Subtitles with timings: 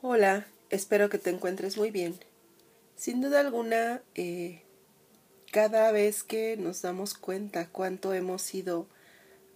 [0.00, 2.14] Hola, espero que te encuentres muy bien.
[2.94, 4.62] Sin duda alguna, eh,
[5.50, 8.86] cada vez que nos damos cuenta cuánto hemos ido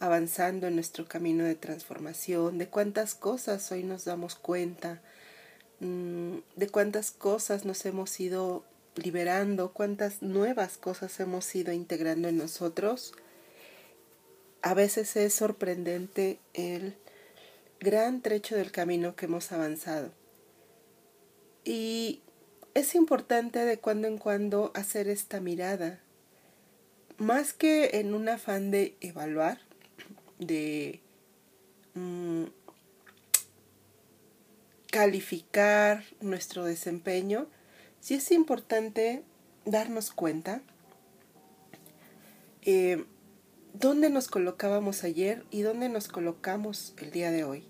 [0.01, 5.01] avanzando en nuestro camino de transformación, de cuántas cosas hoy nos damos cuenta,
[5.79, 8.65] mm, de cuántas cosas nos hemos ido
[8.97, 13.13] liberando, cuántas nuevas cosas hemos ido integrando en nosotros,
[14.61, 16.97] a veces es sorprendente el
[17.79, 20.11] gran trecho del camino que hemos avanzado.
[21.65, 22.23] Y
[22.75, 26.01] es importante de cuando en cuando hacer esta mirada,
[27.19, 29.61] más que en un afán de evaluar,
[30.39, 31.01] de
[31.95, 32.45] mm,
[34.91, 37.47] calificar nuestro desempeño,
[38.01, 39.23] sí es importante
[39.65, 40.63] darnos cuenta
[42.63, 43.05] eh,
[43.73, 47.65] dónde nos colocábamos ayer y dónde nos colocamos el día de hoy.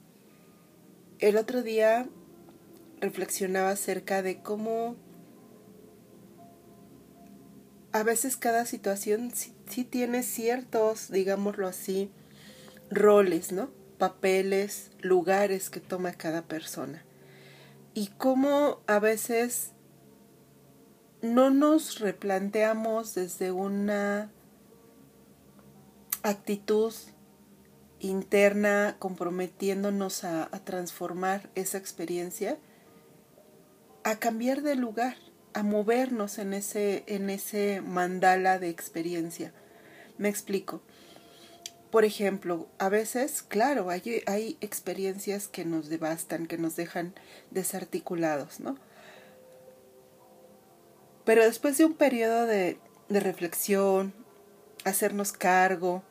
[1.18, 2.08] El otro día
[3.02, 4.94] reflexionaba acerca de cómo
[7.90, 12.10] a veces cada situación sí, tiene ciertos, digámoslo así,
[12.90, 13.70] roles, ¿no?
[13.98, 17.04] Papeles, lugares que toma cada persona.
[17.92, 19.72] Y cómo a veces
[21.22, 24.30] no nos replanteamos desde una
[26.22, 26.94] actitud
[27.98, 32.58] interna comprometiéndonos a transformar esa experiencia
[34.04, 35.16] a cambiar de lugar,
[35.54, 39.52] a movernos en ese, en ese mandala de experiencia.
[40.18, 40.82] Me explico.
[41.90, 47.14] Por ejemplo, a veces, claro, hay, hay experiencias que nos devastan, que nos dejan
[47.50, 48.78] desarticulados, ¿no?
[51.24, 54.14] Pero después de un periodo de, de reflexión,
[54.84, 56.02] hacernos cargo,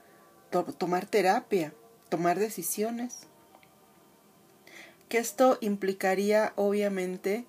[0.77, 1.73] tomar terapia,
[2.09, 3.27] tomar decisiones,
[5.09, 7.45] que esto implicaría obviamente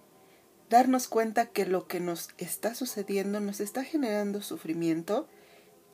[0.73, 5.29] darnos cuenta que lo que nos está sucediendo nos está generando sufrimiento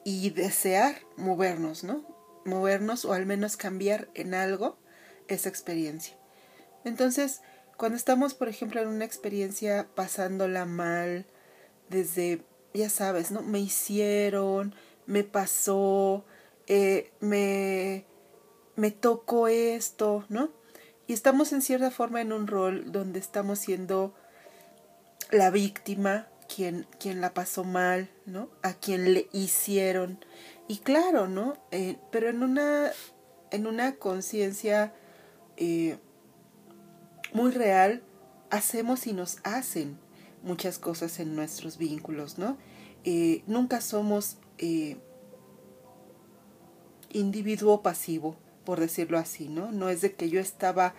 [0.05, 2.07] y desear movernos, ¿no?
[2.45, 4.79] Movernos o al menos cambiar en algo
[5.27, 6.17] esa experiencia.
[6.85, 7.43] Entonces,
[7.77, 11.27] cuando estamos, por ejemplo, en una experiencia pasándola mal,
[11.91, 13.43] desde, ya sabes, ¿no?
[13.43, 14.77] Me hicieron,
[15.07, 16.25] me pasó,
[16.69, 18.07] eh, me,
[18.77, 20.53] me tocó esto, ¿no?
[21.09, 24.15] Y estamos en cierta forma en un rol donde estamos siendo
[25.31, 28.49] la víctima, quien, quien la pasó mal, ¿no?
[28.63, 30.19] A quien le hicieron.
[30.67, 31.57] Y claro, ¿no?
[31.71, 32.91] Eh, pero en una,
[33.51, 34.93] en una conciencia
[35.57, 35.99] eh,
[37.33, 38.03] muy real,
[38.51, 39.99] hacemos y nos hacen
[40.43, 42.57] muchas cosas en nuestros vínculos, ¿no?
[43.05, 44.39] Eh, nunca somos
[47.11, 49.71] individuo pasivo, por decirlo así, ¿no?
[49.73, 50.95] No es de que yo estaba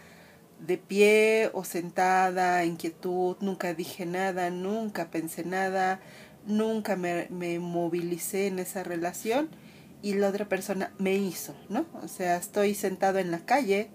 [0.59, 6.01] de pie o sentada, inquietud, nunca dije nada, nunca pensé nada,
[6.45, 9.49] nunca me, me, movilicé en esa relación
[10.01, 11.85] y la otra persona me hizo, ¿no?
[12.01, 13.89] O sea, estoy sentado en la calle,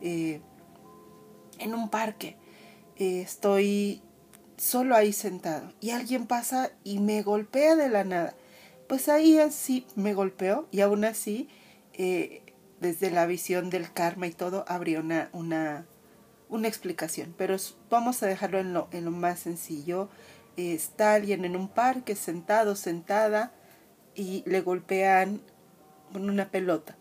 [0.00, 0.40] eh,
[1.58, 2.36] en un parque,
[2.96, 4.02] eh, estoy
[4.56, 8.34] solo ahí sentado y alguien pasa y me golpea de la nada.
[8.88, 11.48] Pues ahí así me golpeó y aún así,
[11.94, 12.42] eh,
[12.80, 15.86] desde la visión del karma y todo, habría una, una
[16.50, 17.56] una explicación, pero
[17.88, 20.08] vamos a dejarlo en lo, en lo más sencillo.
[20.56, 23.52] está alguien en un parque sentado, sentada,
[24.14, 25.40] y le golpean
[26.12, 26.96] con una pelota.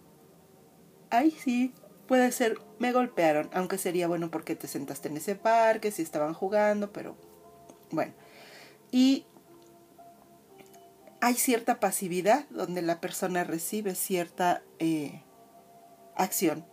[1.10, 1.74] Ahí sí,
[2.08, 6.34] puede ser, me golpearon, aunque sería bueno porque te sentaste en ese parque, si estaban
[6.34, 7.16] jugando, pero
[7.92, 8.14] bueno.
[8.92, 9.26] Y
[11.22, 15.24] hay cierta pasividad donde la persona recibe cierta eh,
[16.16, 16.66] acción.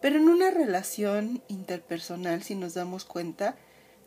[0.00, 3.56] Pero en una relación interpersonal, si nos damos cuenta,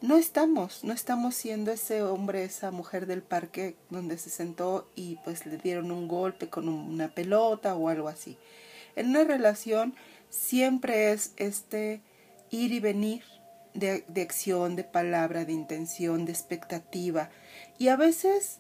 [0.02, 5.18] no estamos, no estamos siendo ese hombre, esa mujer del parque donde se sentó y
[5.24, 8.38] pues le dieron un golpe con una pelota o algo así.
[8.96, 9.94] En una relación
[10.30, 12.02] siempre es este
[12.50, 13.24] ir y venir
[13.74, 17.30] de, acción, de palabra, de intención, de expectativa.
[17.78, 18.60] Y a veces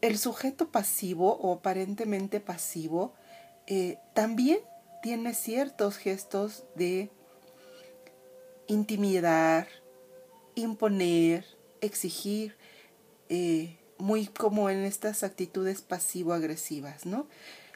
[0.00, 3.12] el sujeto pasivo o aparentemente pasivo
[3.66, 4.58] eh, también
[5.02, 7.10] tiene ciertos gestos de
[8.68, 9.66] intimidar,
[10.54, 11.44] imponer,
[11.80, 12.56] exigir,
[13.28, 17.28] eh, muy como en estas actitudes pasivo-agresivas, ¿no?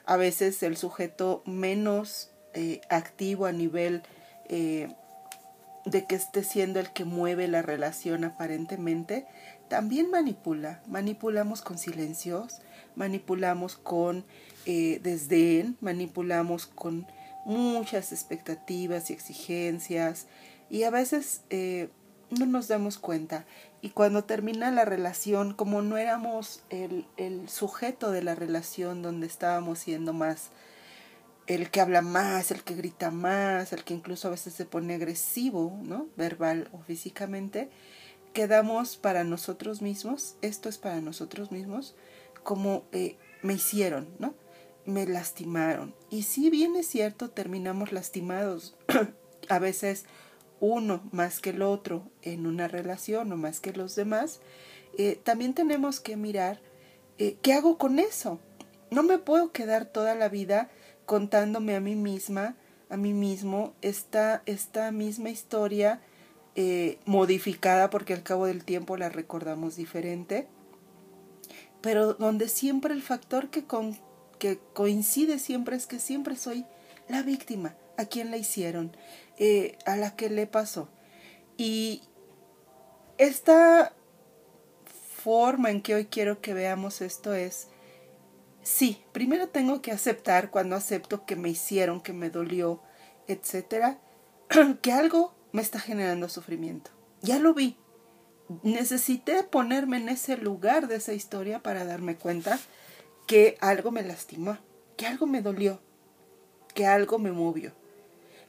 [0.04, 4.02] A veces el sujeto menos eh, activo a nivel
[4.48, 4.88] eh,
[5.84, 9.26] de que esté siendo el que mueve la relación aparentemente,
[9.68, 10.82] también manipula.
[10.86, 12.60] Manipulamos con silencios,
[12.96, 14.24] manipulamos con
[14.64, 17.06] desdén, manipulamos con
[17.44, 20.26] muchas expectativas y exigencias,
[20.68, 21.90] Y a veces eh,
[22.30, 23.46] no nos damos cuenta.
[23.82, 29.28] Y cuando termina la relación, como no éramos el, el sujeto de la relación donde
[29.28, 30.50] estábamos siendo más
[31.46, 34.94] el que habla más, el que grita más, el que incluso a veces se pone
[34.94, 36.08] agresivo, ¿no?
[36.16, 37.70] Verbal o físicamente,
[38.32, 41.94] quedamos para nosotros mismos, esto es para nosotros mismos,
[42.46, 44.32] como eh, me hicieron, ¿no?
[44.84, 45.96] Me lastimaron.
[46.10, 48.76] Y si bien es cierto, terminamos lastimados,
[49.48, 50.04] a veces
[50.60, 54.40] uno más que el otro en una relación o más que los demás,
[54.96, 56.62] eh, también tenemos que mirar
[57.18, 58.38] eh, qué hago con eso.
[58.92, 60.70] No me puedo quedar toda la vida
[61.04, 62.54] contándome a mí misma,
[62.88, 66.00] a mí mismo, esta, esta misma historia
[67.04, 70.48] modificada porque al cabo del tiempo la recordamos diferente,
[71.80, 73.98] pero donde siempre el factor que, con,
[74.38, 76.66] que coincide siempre es que siempre soy
[77.08, 78.96] la víctima, a quien la hicieron,
[79.38, 80.88] eh, a la que le pasó.
[81.56, 82.02] Y
[83.18, 83.94] esta
[85.22, 87.68] forma en que hoy quiero que veamos esto es
[88.66, 92.82] Sí, primero tengo que aceptar cuando acepto que me hicieron, que me dolió,
[93.28, 94.00] etcétera,
[94.82, 96.90] que algo me está generando sufrimiento.
[97.22, 97.76] Ya lo vi.
[98.62, 102.58] Necesité ponerme en ese lugar de esa historia para darme cuenta
[103.26, 104.58] que algo me lastimó,
[104.96, 105.80] que algo me dolió,
[106.74, 107.72] que algo me movió.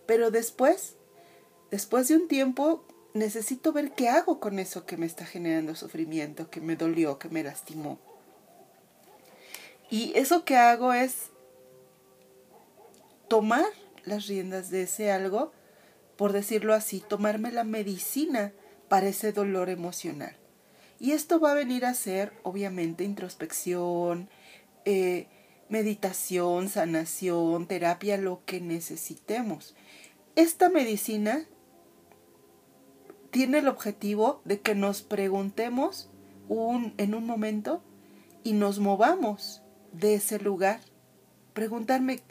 [0.05, 0.95] Pero después,
[1.71, 6.49] después de un tiempo, necesito ver qué hago con eso que me está generando sufrimiento,
[6.49, 7.99] que me dolió, que me lastimó.
[9.89, 11.31] Y eso que hago es
[13.27, 13.65] tomar
[14.05, 15.51] las riendas de ese algo,
[16.15, 18.53] por decirlo así, tomarme la medicina
[18.89, 20.35] para ese dolor emocional.
[20.99, 24.29] Y esto va a venir a ser, obviamente, introspección,
[24.85, 25.27] eh,
[25.69, 29.75] meditación, sanación, terapia, lo que necesitemos.
[30.35, 31.45] Esta medicina
[33.31, 36.09] tiene el objetivo de que nos preguntemos
[36.47, 37.83] un, en un momento
[38.43, 39.61] y nos movamos
[39.91, 40.79] de ese lugar,
[41.53, 42.21] preguntarme,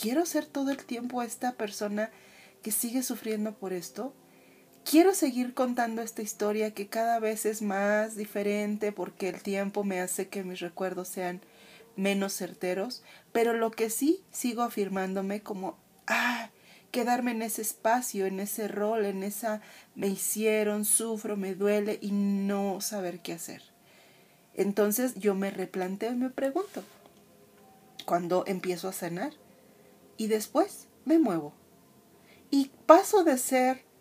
[0.00, 2.10] ¿quiero ser todo el tiempo esta persona
[2.62, 4.14] que sigue sufriendo por esto?
[4.84, 10.00] Quiero seguir contando esta historia que cada vez es más diferente porque el tiempo me
[10.00, 11.40] hace que mis recuerdos sean
[11.96, 13.02] menos certeros,
[13.32, 16.50] pero lo que sí sigo afirmándome como, ah,
[16.90, 19.60] quedarme en ese espacio, en ese rol, en esa
[19.94, 23.62] me hicieron, sufro, me duele y no saber qué hacer.
[24.54, 26.82] Entonces yo me replanteo y me pregunto,
[28.04, 29.32] cuando empiezo a sanar?
[30.16, 31.52] Y después me muevo.
[32.50, 33.91] Y paso de ser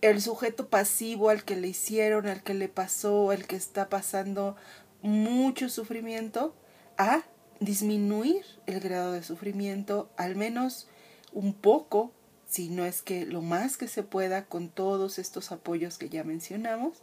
[0.00, 4.56] el sujeto pasivo al que le hicieron, al que le pasó, al que está pasando
[5.02, 6.54] mucho sufrimiento,
[6.96, 7.22] a
[7.60, 10.88] disminuir el grado de sufrimiento, al menos
[11.32, 12.12] un poco,
[12.46, 16.24] si no es que lo más que se pueda con todos estos apoyos que ya
[16.24, 17.02] mencionamos,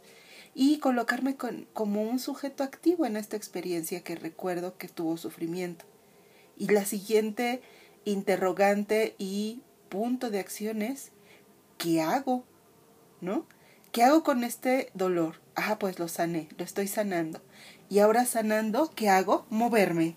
[0.54, 1.36] y colocarme
[1.72, 5.84] como un sujeto activo en esta experiencia que recuerdo que tuvo sufrimiento.
[6.56, 7.62] Y la siguiente
[8.04, 11.12] interrogante y punto de acción es,
[11.76, 12.44] ¿qué hago?
[13.20, 13.46] ¿No?
[13.92, 15.40] ¿Qué hago con este dolor?
[15.54, 17.40] Ah, pues lo sané, lo estoy sanando.
[17.88, 19.46] Y ahora sanando, ¿qué hago?
[19.50, 20.16] Moverme.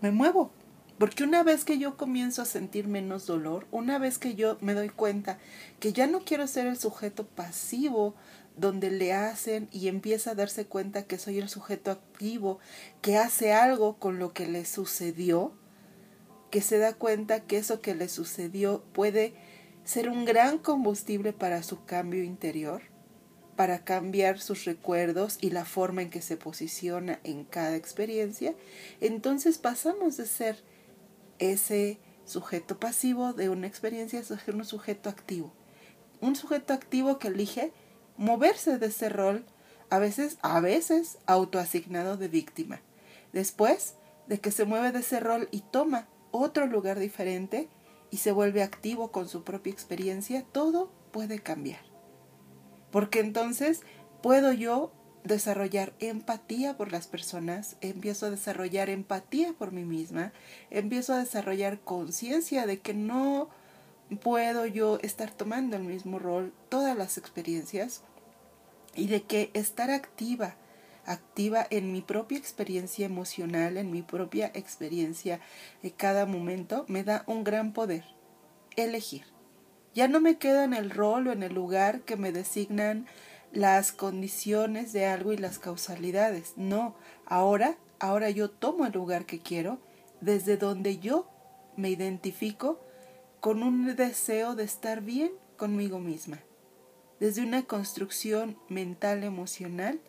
[0.00, 0.50] Me muevo.
[0.98, 4.74] Porque una vez que yo comienzo a sentir menos dolor, una vez que yo me
[4.74, 5.38] doy cuenta
[5.80, 8.14] que ya no quiero ser el sujeto pasivo
[8.56, 12.60] donde le hacen y empieza a darse cuenta que soy el sujeto activo,
[13.02, 15.52] que hace algo con lo que le sucedió,
[16.50, 19.34] que se da cuenta que eso que le sucedió puede
[19.84, 22.82] ser un gran combustible para su cambio interior,
[23.56, 28.54] para cambiar sus recuerdos y la forma en que se posiciona en cada experiencia,
[29.00, 30.62] entonces pasamos de ser
[31.38, 35.52] ese sujeto pasivo de una experiencia a ser un sujeto activo.
[36.20, 37.72] Un sujeto activo que elige
[38.16, 39.44] moverse de ese rol,
[39.90, 42.80] a veces, a veces autoasignado de víctima.
[43.32, 43.94] Después
[44.26, 47.68] de que se mueve de ese rol y toma otro lugar diferente
[48.14, 51.80] y se vuelve activo con su propia experiencia, todo puede cambiar.
[52.92, 53.80] Porque entonces
[54.22, 54.92] puedo yo
[55.24, 60.32] desarrollar empatía por las personas, empiezo a desarrollar empatía por mí misma,
[60.70, 63.48] empiezo a desarrollar conciencia de que no
[64.22, 68.02] puedo yo estar tomando el mismo rol todas las experiencias
[68.94, 70.54] y de que estar activa,
[71.06, 75.40] activa en mi propia experiencia emocional, en mi propia experiencia
[75.82, 78.04] de cada momento, me da un gran poder.
[78.76, 79.24] Elegir.
[79.94, 83.06] Ya no me quedo en el rol o en el lugar que me designan
[83.52, 86.54] las condiciones de algo y las causalidades.
[86.56, 89.78] No, ahora, ahora yo tomo el lugar que quiero,
[90.20, 91.30] desde donde yo
[91.76, 92.80] me identifico
[93.40, 96.40] con un deseo de estar bien conmigo misma,
[97.20, 100.00] desde una construcción mental emocional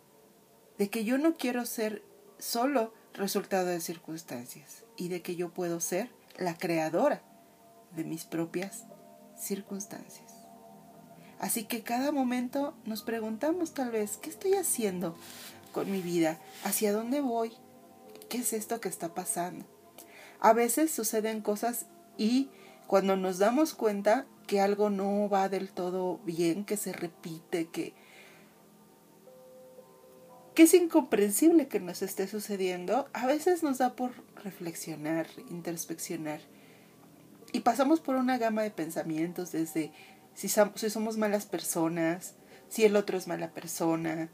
[0.78, 2.04] de que yo no quiero ser
[2.38, 7.22] solo resultado de circunstancias y de que yo puedo ser la creadora
[7.96, 8.86] de mis propias
[9.38, 10.34] circunstancias.
[11.40, 15.16] Así que cada momento nos preguntamos tal vez, ¿qué estoy haciendo
[15.72, 16.40] con mi vida?
[16.64, 17.54] ¿Hacia dónde voy?
[18.30, 19.66] ¿Qué es esto que está pasando?
[20.40, 21.86] A veces suceden cosas
[22.18, 22.50] y
[22.88, 27.94] cuando nos damos cuenta que algo no va del todo bien, que se repite, que,
[30.56, 36.40] que es incomprensible que nos esté sucediendo, a veces nos da por reflexionar, introspeccionar.
[37.52, 39.92] Y pasamos por una gama de pensamientos desde
[40.34, 42.36] si, somos malas personas,
[42.70, 44.30] si el otro es mala persona,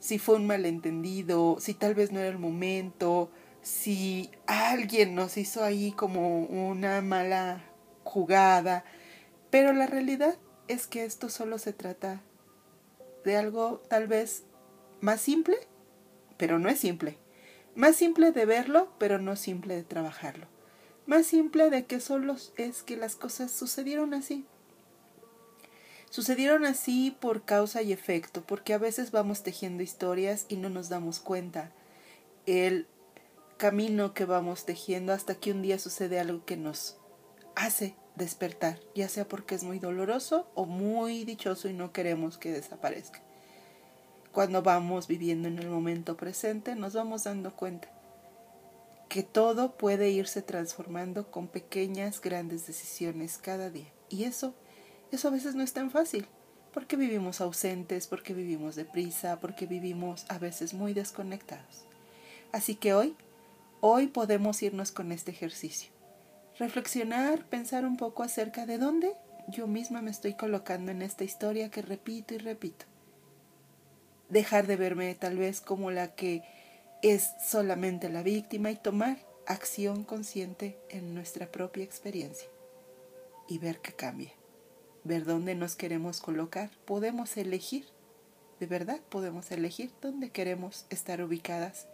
[0.00, 3.30] si fue un malentendido, si tal vez no era el momento,
[3.60, 7.62] si alguien nos hizo ahí como una mala
[8.02, 8.84] jugada.
[9.50, 10.36] Pero la realidad
[10.68, 12.22] es que esto solo se trata
[13.24, 14.44] de algo tal vez
[15.00, 15.56] más simple,
[16.36, 17.18] pero no es simple.
[17.74, 20.46] Más simple de verlo, pero no simple de trabajarlo.
[21.06, 24.46] Más simple de que solo es que las cosas sucedieron así.
[26.10, 30.88] Sucedieron así por causa y efecto, porque a veces vamos tejiendo historias y no nos
[30.88, 31.72] damos cuenta
[32.46, 32.86] el
[33.56, 36.96] camino que vamos tejiendo hasta que un día sucede algo que nos
[37.54, 42.52] hace despertar, ya sea porque es muy doloroso o muy dichoso y no queremos que
[42.52, 43.25] desaparezca.
[44.36, 47.88] Cuando vamos viviendo en el momento presente nos vamos dando cuenta
[49.08, 53.90] que todo puede irse transformando con pequeñas, grandes decisiones cada día.
[54.10, 54.54] Y eso
[55.10, 56.26] eso a veces no es tan fácil,
[56.74, 61.86] porque vivimos ausentes, porque vivimos deprisa, porque vivimos a veces muy desconectados.
[62.52, 63.16] Así que hoy,
[63.80, 65.90] hoy podemos irnos con este ejercicio.
[66.58, 69.14] Reflexionar, pensar un poco acerca de dónde
[69.48, 72.84] yo misma me estoy colocando en esta historia que repito y repito.
[74.28, 76.42] Dejar de verme tal vez como la que
[77.02, 82.48] es solamente la víctima y tomar acción consciente en nuestra propia experiencia
[83.48, 84.32] y ver que cambia
[85.06, 87.86] ver dónde nos queremos colocar, podemos elegir,
[88.58, 91.86] de verdad podemos elegir dónde queremos estar ubicadas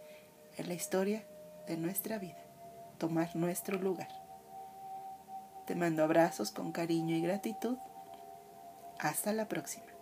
[0.57, 1.23] en la historia
[1.67, 2.43] de nuestra vida,
[2.97, 4.09] tomar nuestro lugar.
[5.67, 7.77] Te mando abrazos con cariño y gratitud.
[8.99, 9.92] Hasta la próxima.